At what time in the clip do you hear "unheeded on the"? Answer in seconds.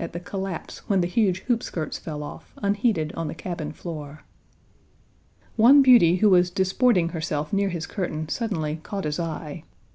2.62-3.34